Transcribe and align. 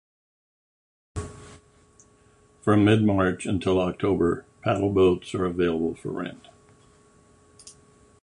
From 2.63 2.83
mid-March 2.83 3.45
until 3.45 3.79
October, 3.79 4.47
paddle-boats 4.63 5.35
are 5.35 5.45
available 5.45 5.93
for 5.93 6.09
rent. 6.09 6.47